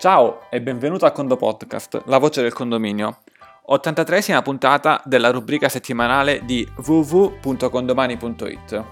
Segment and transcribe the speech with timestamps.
[0.00, 3.18] Ciao e benvenuto a Condo Podcast, la voce del condominio.
[3.68, 8.84] 83esima puntata della rubrica settimanale di www.condomani.it.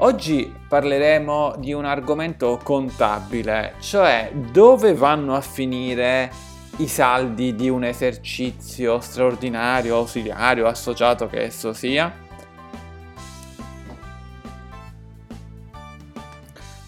[0.00, 6.30] Oggi parleremo di un argomento contabile, cioè dove vanno a finire
[6.76, 12.23] i saldi di un esercizio straordinario, ausiliario, associato che esso sia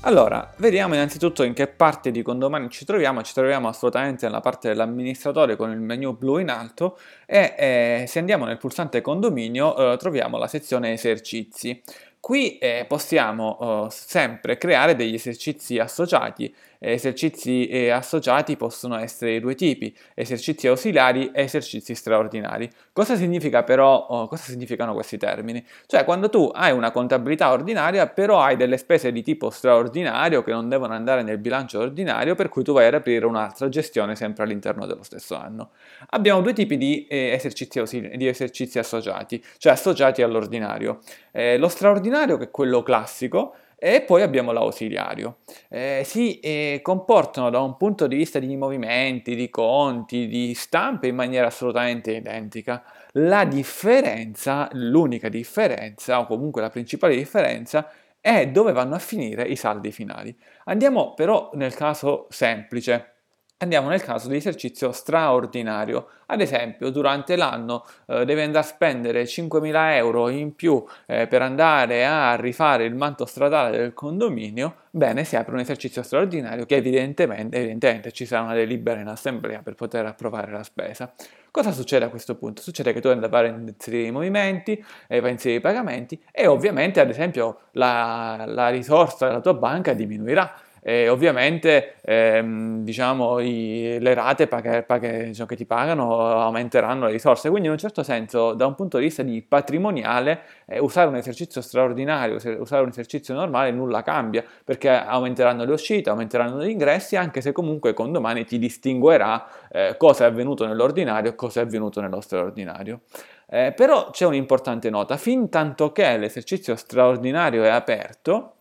[0.07, 3.25] Allora, vediamo innanzitutto in che parte di condomani ci troviamo.
[3.25, 6.96] Ci troviamo assolutamente nella parte dell'amministratore con il menu blu in alto
[7.27, 11.82] e eh, se andiamo nel pulsante condominio eh, troviamo la sezione esercizi.
[12.20, 19.55] Qui eh, possiamo sempre creare degli esercizi associati esercizi eh, associati possono essere di due
[19.55, 22.71] tipi, esercizi ausiliari e esercizi straordinari.
[22.93, 25.65] Cosa significa però, oh, cosa significano questi termini?
[25.87, 30.52] Cioè quando tu hai una contabilità ordinaria però hai delle spese di tipo straordinario che
[30.52, 34.45] non devono andare nel bilancio ordinario per cui tu vai ad aprire un'altra gestione sempre
[34.45, 35.71] all'interno dello stesso anno.
[36.11, 41.01] Abbiamo due tipi di, eh, esercizi, ausili- di esercizi associati, cioè associati all'ordinario.
[41.33, 45.38] Eh, lo straordinario che è quello classico, e poi abbiamo l'ausiliario.
[45.69, 51.09] Eh, si eh, comportano da un punto di vista di movimenti, di conti, di stampe
[51.09, 52.83] in maniera assolutamente identica.
[53.13, 59.57] La differenza, l'unica differenza, o comunque la principale differenza, è dove vanno a finire i
[59.57, 60.37] saldi finali.
[60.65, 63.15] Andiamo però nel caso semplice.
[63.59, 69.22] Andiamo nel caso di esercizio straordinario, ad esempio durante l'anno eh, devi andare a spendere
[69.22, 75.25] 5.000 euro in più eh, per andare a rifare il manto stradale del condominio, bene
[75.25, 79.75] si apre un esercizio straordinario che evidentemente, evidentemente ci sarà una delibera in assemblea per
[79.75, 81.10] poter approvare la spesa.
[81.50, 82.60] Cosa succede a questo punto?
[82.60, 84.72] Succede che tu andai a inserire i movimenti,
[85.09, 89.54] eh, vai a inserire i pagamenti e ovviamente ad esempio la, la risorsa della tua
[89.54, 90.53] banca diminuirà
[90.88, 97.10] e ovviamente ehm, diciamo, i, le rate pag- pag- diciamo, che ti pagano aumenteranno le
[97.10, 101.09] risorse, quindi in un certo senso da un punto di vista di patrimoniale eh, usare
[101.09, 106.71] un esercizio straordinario, usare un esercizio normale nulla cambia, perché aumenteranno le uscite, aumenteranno gli
[106.71, 111.62] ingressi, anche se comunque con domani ti distinguerà eh, cosa è avvenuto nell'ordinario e cosa
[111.62, 113.00] è avvenuto nello straordinario.
[113.49, 118.56] Eh, però c'è un'importante nota, fin tanto che l'esercizio straordinario è aperto,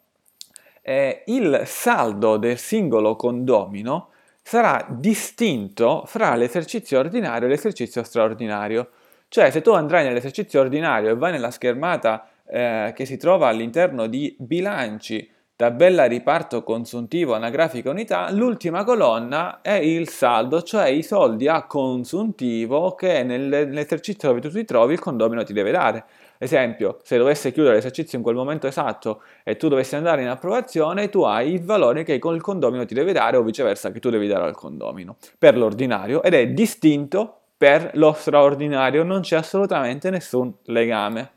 [0.87, 4.09] eh, il saldo del singolo condomino
[4.43, 8.89] sarà distinto fra l'esercizio ordinario e l'esercizio straordinario.
[9.27, 14.05] Cioè se tu andrai nell'esercizio ordinario e vai nella schermata eh, che si trova all'interno
[14.05, 21.47] di bilanci, tabella riparto consuntivo anagrafica unità, l'ultima colonna è il saldo, cioè i soldi
[21.47, 26.05] a consuntivo che nell'esercizio dove tu ti trovi il condomino ti deve dare.
[26.37, 31.09] Esempio, se dovesse chiudere l'esercizio in quel momento esatto e tu dovessi andare in approvazione,
[31.09, 34.27] tu hai il valore che il condomino ti deve dare o viceversa che tu devi
[34.27, 40.53] dare al condomino per l'ordinario ed è distinto per lo straordinario, non c'è assolutamente nessun
[40.65, 41.31] legame.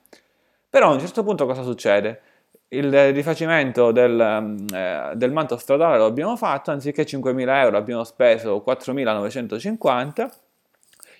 [0.68, 2.20] Però a un certo punto cosa succede?
[2.70, 4.20] Il rifacimento del,
[4.74, 10.28] eh, del manto stradale lo abbiamo fatto, anziché 5.000 euro abbiamo speso 4.950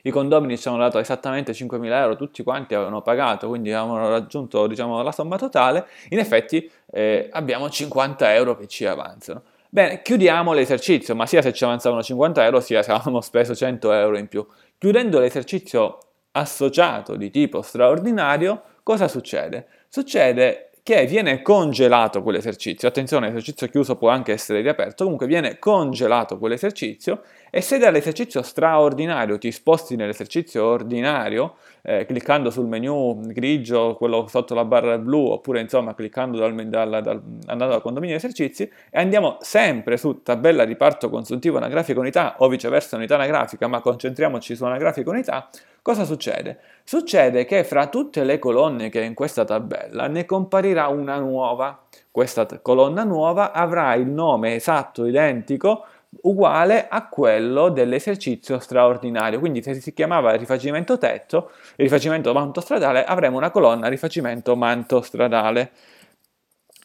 [0.03, 4.67] i condomini ci hanno dato esattamente 5.000 euro, tutti quanti avevano pagato, quindi avevano raggiunto
[4.67, 9.43] diciamo, la somma totale, in effetti eh, abbiamo 50 euro che ci avanzano.
[9.71, 13.93] Bene, chiudiamo l'esercizio, ma sia se ci avanzavano 50 euro, sia se avevamo speso 100
[13.93, 14.47] euro in più.
[14.79, 15.99] Chiudendo l'esercizio
[16.33, 19.67] associato di tipo straordinario, cosa succede?
[19.89, 22.89] Succede che viene congelato quell'esercizio.
[22.89, 29.37] Attenzione, l'esercizio chiuso può anche essere riaperto, comunque viene congelato quell'esercizio e se dall'esercizio straordinario
[29.37, 35.61] ti sposti nell'esercizio ordinario, eh, cliccando sul menu grigio, quello sotto la barra blu, oppure
[35.61, 41.11] insomma cliccando dal, dal, dal, andando al condominio esercizi, e andiamo sempre su tabella riparto
[41.11, 45.51] consuntivo anagrafica unità o viceversa unità anagrafica, ma concentriamoci su anagrafica unità,
[45.89, 46.59] cosa succede?
[46.85, 51.81] Succede che fra tutte le colonne che è in questa tabella ne comparirà una nuova.
[52.11, 55.87] Questa colonna nuova avrà il nome esatto, identico,
[56.25, 59.39] uguale a quello dell'esercizio straordinario.
[59.39, 65.71] Quindi se si chiamava rifacimento tetto, rifacimento manto stradale, avremo una colonna rifacimento manto stradale.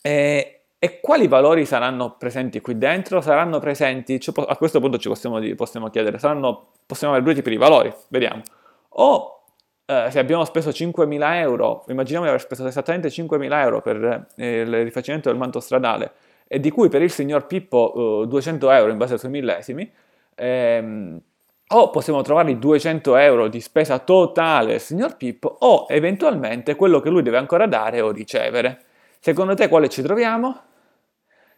[0.02, 3.20] E, e quali valori saranno presenti qui dentro?
[3.20, 7.58] Saranno presenti, a questo punto ci possiamo, possiamo chiedere, saranno, possiamo avere due tipi di
[7.58, 8.44] valori, vediamo
[8.96, 9.34] o
[9.86, 14.62] eh, se abbiamo speso 5.000 euro, immaginiamo di aver speso esattamente 5.000 euro per eh,
[14.62, 16.14] il rifacimento del manto stradale
[16.48, 19.92] e di cui per il signor Pippo eh, 200 euro in base ai suoi millesimi,
[20.36, 21.22] ehm,
[21.76, 27.00] o possiamo trovare i 200 euro di spesa totale del signor Pippo o eventualmente quello
[27.00, 28.80] che lui deve ancora dare o ricevere.
[29.20, 30.62] Secondo te quale ci troviamo?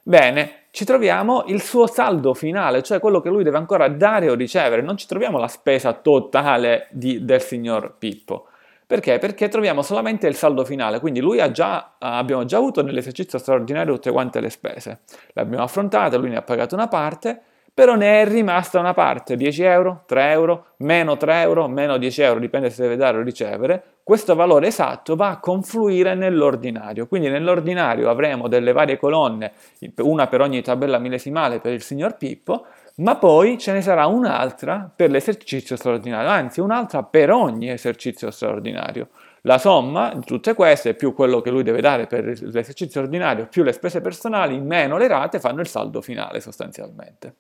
[0.08, 4.36] Bene, ci troviamo il suo saldo finale, cioè quello che lui deve ancora dare o
[4.36, 8.46] ricevere, non ci troviamo la spesa totale di, del signor Pippo.
[8.86, 9.18] Perché?
[9.18, 13.96] Perché troviamo solamente il saldo finale, quindi lui ha già, abbiamo già avuto nell'esercizio straordinario
[13.96, 15.00] tutte quante le spese,
[15.34, 17.42] le abbiamo affrontate, lui ne ha pagato una parte,
[17.74, 22.22] però ne è rimasta una parte, 10 euro, 3 euro, meno 3 euro, meno 10
[22.22, 27.28] euro, dipende se deve dare o ricevere, questo valore esatto va a confluire nell'ordinario, quindi
[27.28, 29.54] nell'ordinario avremo delle varie colonne,
[29.98, 32.68] una per ogni tabella millesimale per il signor Pippo,
[32.98, 39.10] ma poi ce ne sarà un'altra per l'esercizio straordinario, anzi un'altra per ogni esercizio straordinario.
[39.42, 43.64] La somma di tutte queste, più quello che lui deve dare per l'esercizio ordinario, più
[43.64, 47.36] le spese personali, meno le rate, fanno il saldo finale sostanzialmente.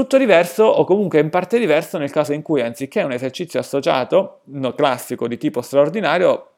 [0.00, 4.40] Tutto diverso o comunque in parte diverso nel caso in cui anziché un esercizio associato,
[4.44, 6.52] no, classico di tipo straordinario,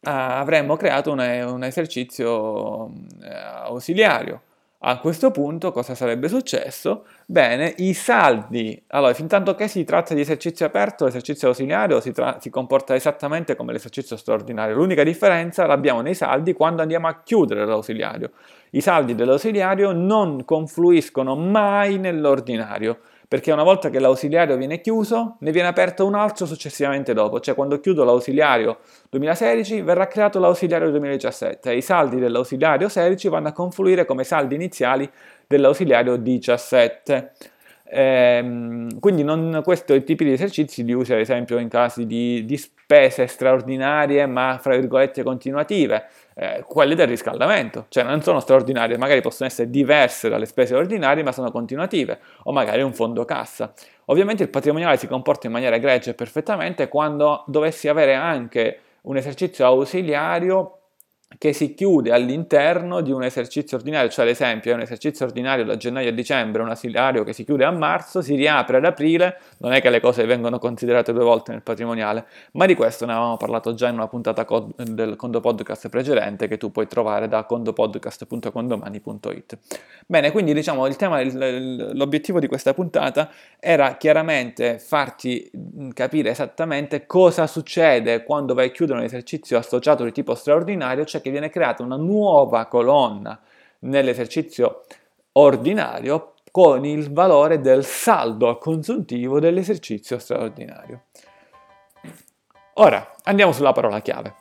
[0.00, 2.88] avremmo creato un, un esercizio
[3.22, 4.42] eh, ausiliario
[4.80, 7.04] a questo punto cosa sarebbe successo?
[7.26, 12.12] Bene, i saldi, allora fin tanto che si tratta di esercizio aperto, l'esercizio ausiliario si,
[12.12, 17.20] tra- si comporta esattamente come l'esercizio straordinario, l'unica differenza l'abbiamo nei saldi quando andiamo a
[17.24, 18.30] chiudere l'ausiliario.
[18.70, 25.52] I saldi dell'ausiliario non confluiscono mai nell'ordinario, perché una volta che l'ausiliario viene chiuso, ne
[25.52, 28.78] viene aperto un altro successivamente dopo, cioè quando chiudo l'ausiliario
[29.10, 34.54] 2016 verrà creato l'ausiliario 2017 e i saldi dell'ausiliario 16 vanno a confluire come saldi
[34.54, 35.08] iniziali
[35.46, 37.32] dell'ausiliario 17.
[37.90, 42.56] Ehm, quindi non, questi tipi di esercizi li usi ad esempio in casi di, di
[42.58, 46.06] spese straordinarie ma fra virgolette continuative.
[46.34, 51.24] Eh, quelle del riscaldamento, cioè non sono straordinarie, magari possono essere diverse dalle spese ordinarie,
[51.24, 53.72] ma sono continuative, o magari un fondo cassa.
[54.06, 59.66] Ovviamente il patrimoniale si comporta in maniera egregia perfettamente quando dovessi avere anche un esercizio
[59.66, 60.77] ausiliario
[61.36, 65.62] che si chiude all'interno di un esercizio ordinario, cioè ad esempio è un esercizio ordinario
[65.64, 69.38] da gennaio a dicembre, un asilario che si chiude a marzo, si riapre ad aprile,
[69.58, 73.12] non è che le cose vengono considerate due volte nel patrimoniale, ma di questo ne
[73.12, 74.46] avevamo parlato già in una puntata
[74.76, 79.58] del Condo Podcast precedente che tu puoi trovare da condopodcast.condomani.it.
[80.06, 83.28] Bene, quindi diciamo il tema, l'obiettivo di questa puntata
[83.60, 85.50] era chiaramente farti
[85.92, 91.17] capire esattamente cosa succede quando vai a chiudere un esercizio associato di tipo straordinario, cioè
[91.20, 93.40] che viene creata una nuova colonna
[93.80, 94.82] nell'esercizio
[95.32, 101.02] ordinario con il valore del saldo a consuntivo dell'esercizio straordinario.
[102.74, 104.34] Ora andiamo sulla parola chiave.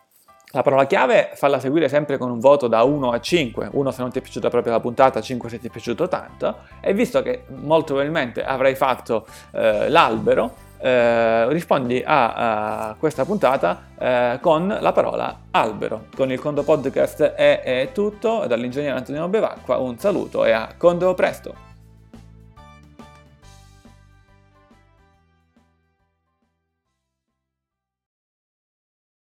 [0.52, 4.02] La parola chiave falla seguire sempre con un voto da 1 a 5, 1 se
[4.02, 7.22] non ti è piaciuta proprio la puntata, 5 se ti è piaciuto tanto, e visto
[7.22, 14.76] che molto probabilmente avrai fatto eh, l'albero, eh, rispondi a, a, questa puntata eh, con
[14.80, 16.06] la parola albero.
[16.16, 21.14] Con il Condo Podcast è, è tutto, dall'ingegnere Antonino Bevacqua un saluto e a Condo
[21.14, 21.67] presto!